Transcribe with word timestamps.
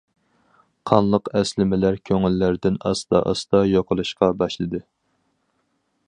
قانلىق 0.91 1.29
ئەسلىمىلەر 1.41 1.99
كۆڭۈللەردىن 2.09 2.79
ئاستا- 2.91 3.23
ئاستا 3.33 3.61
يوقىلىشقا 3.73 4.31
باشلىدى. 4.43 4.81